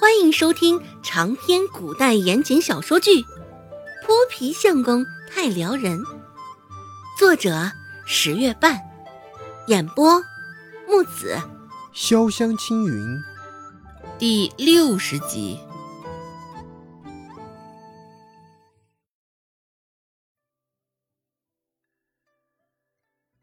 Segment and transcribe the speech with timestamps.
[0.00, 3.20] 欢迎收听长篇古代言情小说剧
[4.06, 5.98] 《泼皮相公太撩人》，
[7.18, 7.72] 作者
[8.06, 8.80] 十月半，
[9.66, 10.22] 演播
[10.86, 11.36] 木子
[11.92, 13.18] 潇湘青云，
[14.20, 15.58] 第六十集。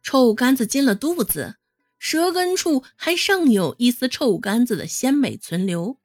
[0.01, 1.57] 臭干子进了肚子，
[1.99, 5.97] 舌根处还尚有一丝臭干子的鲜美存留。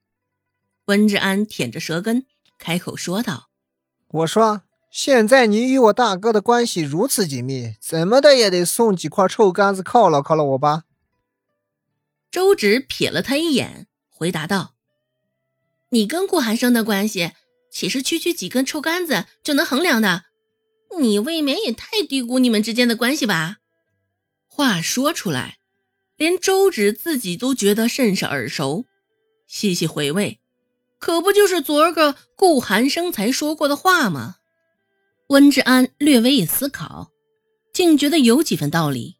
[0.90, 2.26] 温志安舔着舌根，
[2.58, 3.48] 开口说道
[4.10, 10.82] ：“我说，现在你与我大哥的关系如此紧密，怎么的也得送几块臭干子犒劳犒劳我吧。”
[12.32, 14.74] 周芷瞥了他一眼，回答道
[15.90, 17.30] ：“你跟顾寒生的关系，
[17.70, 20.24] 岂是区区几根臭干子就能衡量的？
[20.98, 23.59] 你未免也太低估你们之间的关系吧？”
[24.50, 25.59] 话说出来，
[26.16, 28.86] 连周芷自己都觉得甚是耳熟，
[29.46, 30.40] 细细回味。
[31.01, 34.37] 可不就是昨儿个顾寒生才说过的话吗？
[35.29, 37.10] 温志安略微一思考，
[37.73, 39.16] 竟觉得有几分道理。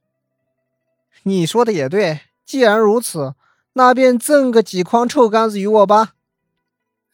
[1.23, 3.35] 你说的也对，既然如此，
[3.73, 6.15] 那便赠个几筐臭干子与我吧。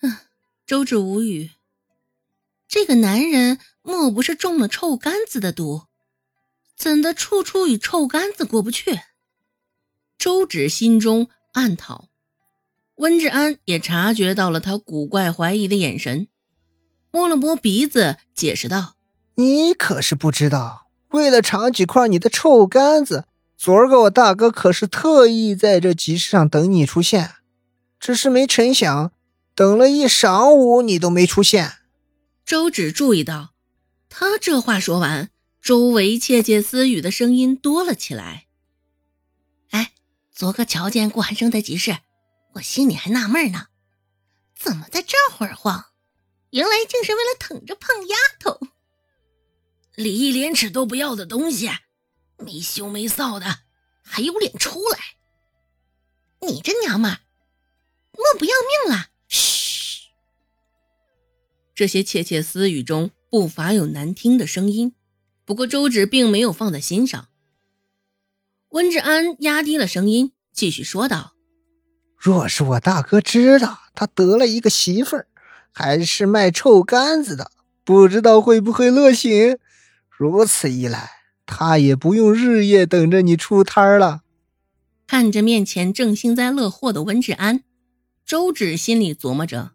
[0.01, 0.19] 嗯，
[0.67, 1.53] 周芷无语。
[2.67, 5.83] 这个男人莫不是中了臭干子的毒？
[6.77, 9.01] 怎的处处与臭干子过不去？
[10.19, 12.09] 周芷心中暗讨。
[12.97, 16.29] 温志安也察觉到了他古怪怀疑的眼神，
[17.11, 18.95] 摸了摸鼻子，解释道
[19.37, 23.27] ：“你可是不知道，为了尝几块你的臭干子，
[23.59, 27.33] 昨儿个我大哥可是特意在这集市上等你出现，
[28.01, 29.13] 只是没成想，
[29.55, 31.73] 等了一晌午你都没出现。”
[32.47, 33.51] 周芷注意到，
[34.09, 35.29] 他这话说完，
[35.61, 38.47] 周围窃窃私语的声音多了起来。
[39.71, 39.93] 哎，
[40.33, 41.99] 昨个瞧见顾寒生在集市。
[42.57, 43.67] 我心里还纳闷呢，
[44.55, 45.87] 怎么在这会儿晃？
[46.51, 48.59] 原来竟是为了疼着胖丫头。
[49.95, 51.71] 礼义廉耻都不要的东西，
[52.39, 53.61] 没羞没臊的，
[54.03, 54.99] 还有脸出来？
[56.49, 57.19] 你这娘们，
[58.13, 58.55] 莫不要
[58.87, 59.09] 命了？
[59.29, 60.09] 嘘！
[61.75, 64.95] 这些窃窃私语中不乏有难听的声音，
[65.45, 67.29] 不过周芷并没有放在心上。
[68.71, 71.36] 温志安压低了声音，继续说道。
[72.17, 75.27] 若是我大哥知道他得了一个媳妇儿，
[75.73, 77.51] 还是卖臭干子的，
[77.85, 79.59] 不知道会不会乐醒。
[80.09, 81.11] 如此一来，
[81.45, 84.23] 他也不用日夜等着你出摊儿了。
[85.07, 87.63] 看着面前正幸灾乐祸的温志安，
[88.25, 89.73] 周芷心里琢磨着：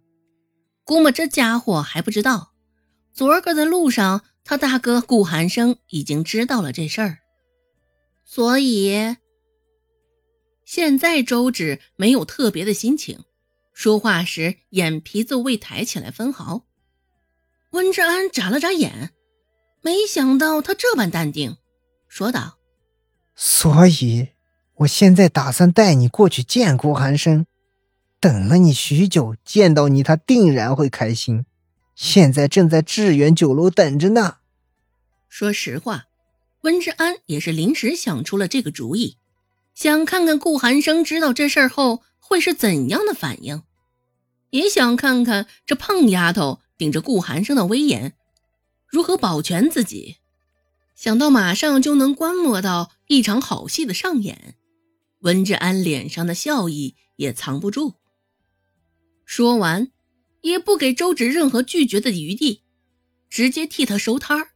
[0.84, 2.52] 估摸这家伙还不知道，
[3.14, 7.20] 昨儿个在路上，他大哥顾寒生已经知道了这事儿，
[8.26, 9.16] 所以。
[10.74, 13.26] 现在周芷没有特别的心情，
[13.74, 16.66] 说话时眼皮子未抬起来分毫。
[17.72, 19.12] 温志安眨了眨眼，
[19.82, 21.58] 没想到他这般淡定，
[22.08, 22.58] 说道
[23.36, 24.30] ：“所以，
[24.76, 27.46] 我现在打算带你过去见顾寒生，
[28.22, 31.46] 等了你许久，见到你他定然会开心。
[31.96, 34.38] 现在正在致远酒楼等着呢。”
[35.28, 36.06] 说实话，
[36.62, 39.18] 温志安也是临时想出了这个主意。
[39.82, 43.64] 想看看顾寒生知道这事儿后会是怎样的反应，
[44.52, 48.14] 也想看看这胖丫头顶着顾寒生的威严
[48.88, 50.18] 如何保全自己。
[50.96, 54.54] 想到马上就能观摩到一场好戏的上演，
[55.22, 57.96] 温志安脸上的笑意也藏不住。
[59.26, 59.92] 说完，
[60.42, 62.62] 也不给周芷任何拒绝的余地，
[63.32, 64.50] 直接替他收摊儿，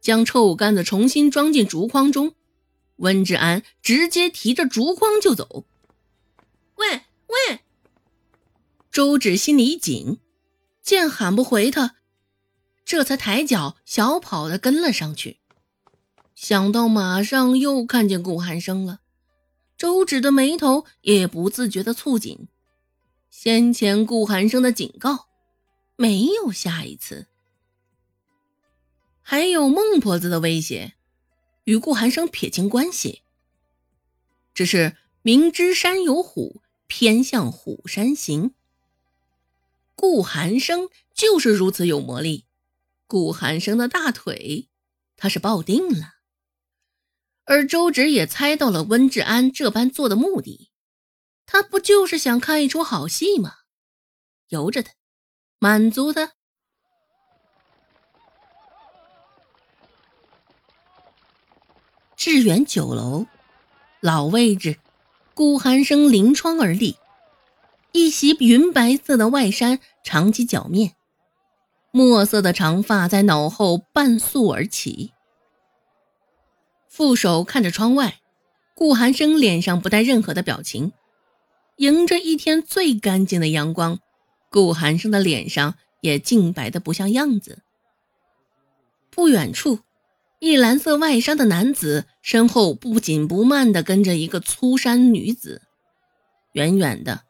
[0.00, 2.36] 将臭干子重新装进竹筐中。
[2.96, 5.64] 温志安直接提着竹筐就走。
[6.76, 7.60] 喂喂！
[8.90, 10.18] 周芷心里一紧，
[10.82, 11.96] 见喊不回他，
[12.84, 15.38] 这才抬脚小跑的跟了上去。
[16.34, 19.00] 想到马上又看见顾寒生了，
[19.76, 22.48] 周芷的眉头也不自觉的蹙紧。
[23.30, 25.28] 先前顾寒生的警告，
[25.96, 27.26] 没有下一次，
[29.22, 30.95] 还有孟婆子的威胁。
[31.66, 33.22] 与顾寒生撇清关系，
[34.54, 38.54] 只是明知山有虎，偏向虎山行。
[39.96, 42.46] 顾寒生就是如此有魔力，
[43.08, 44.68] 顾寒生的大腿，
[45.16, 46.14] 他是抱定了。
[47.46, 50.70] 而周芷也猜到了温志安这般做的目的，
[51.46, 53.54] 他不就是想看一出好戏吗？
[54.50, 54.92] 由着他，
[55.58, 56.35] 满足他。
[62.16, 63.26] 致远酒楼，
[64.00, 64.78] 老位置，
[65.34, 66.96] 顾寒生临窗而立，
[67.92, 70.94] 一袭云白色的外衫长及脚面，
[71.90, 75.12] 墨色的长发在脑后半竖而起。
[76.88, 78.20] 副手看着窗外，
[78.74, 80.92] 顾寒生脸上不带任何的表情，
[81.76, 84.00] 迎着一天最干净的阳光，
[84.50, 87.62] 顾寒生的脸上也净白的不像样子。
[89.10, 89.80] 不远处。
[90.38, 95.62] 一蓝色外衫的男子身后不紧不慢地跟着一个粗衫女子，
[96.52, 97.22] 远远的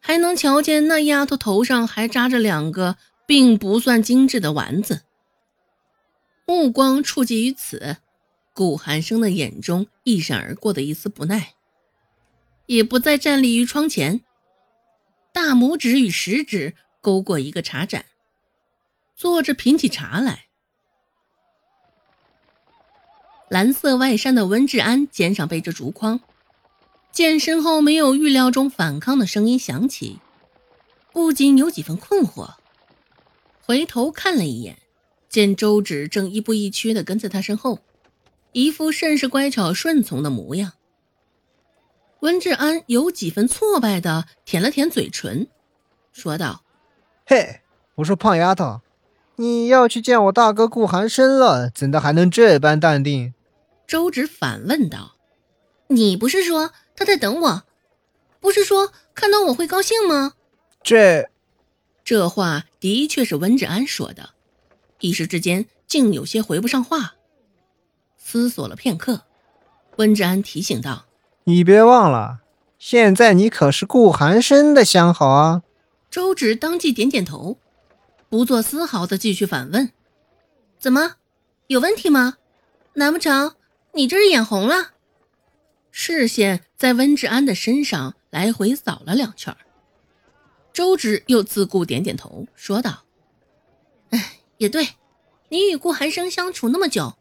[0.00, 5.02] 还能瞧见那丫头头上还扎着两个并不算精致的丸子。
[6.46, 7.98] 目光触及于此，
[8.54, 11.54] 顾寒生的眼中一闪而过的一丝不耐，
[12.64, 14.22] 也不再站立于窗前，
[15.32, 18.06] 大拇指与食指勾过一个茶盏，
[19.14, 20.45] 坐着品起茶来。
[23.48, 26.20] 蓝色外衫的温志安肩上背着竹筐，
[27.12, 30.18] 见身后没有预料中反抗的声音响起，
[31.12, 32.54] 不禁有几分困惑。
[33.62, 34.78] 回头看了一眼，
[35.28, 37.80] 见周芷正亦步亦趋的跟在他身后，
[38.52, 40.72] 一副甚是乖巧顺从的模样。
[42.20, 45.46] 温志安有几分挫败的舔了舔嘴唇，
[46.12, 46.62] 说道
[47.26, 47.60] ：“嘿，
[47.96, 48.80] 我说胖丫头，
[49.36, 53.34] 你要去见我大哥顾寒生了，怎的还能这般淡定？”
[53.86, 55.16] 周芷反问道
[55.88, 57.62] ：“你不是说他在等我？
[58.40, 60.32] 不是说看到我会高兴吗？”
[60.82, 61.28] 这
[62.04, 64.30] 这话的确是温志安说的，
[65.00, 67.14] 一时之间竟有些回不上话。
[68.16, 69.22] 思索了片刻，
[69.96, 71.06] 温志安提醒道
[71.44, 72.40] ：“你别忘了，
[72.78, 75.62] 现在你可是顾寒生的相好啊。”
[76.10, 77.58] 周芷当即点点头，
[78.36, 79.90] 不做丝毫的继续反问
[80.78, 81.14] ：“怎么，
[81.68, 82.36] 有问题吗？
[82.92, 83.54] 难不成？”
[83.94, 84.92] 你这是眼红了？
[85.90, 89.56] 视线在温志安的身上来回扫了两圈，
[90.74, 93.04] 周芷又自顾点点头，说道
[94.10, 94.86] ：“哎，也对，
[95.48, 97.16] 你与顾寒生相处那么久，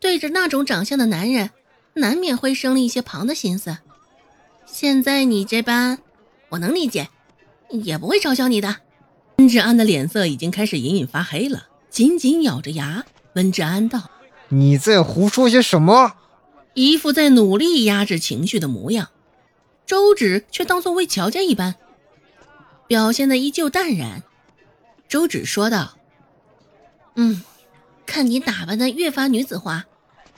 [0.00, 1.50] 对着那种长相的男人，
[1.92, 3.76] 难免会生了一些旁的心思。
[4.64, 5.98] 现在你这般，
[6.48, 7.10] 我能理解，
[7.68, 8.76] 也不会嘲笑你的。”
[9.36, 13.04] 温志安的脸色已经开始隐隐发黑了，紧紧咬着牙。
[13.34, 14.10] 温志安道。
[14.48, 16.14] 你在胡说些什么？
[16.74, 19.08] 一副在努力压制情绪的模样，
[19.86, 21.74] 周芷却当作未瞧见一般，
[22.86, 24.22] 表现的依旧淡然。
[25.08, 25.96] 周芷说道
[27.16, 27.42] ：“嗯，
[28.06, 29.86] 看你打扮的越发女子化，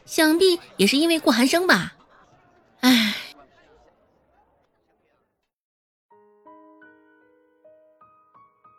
[0.04, 1.95] 想必也是因为顾寒生吧？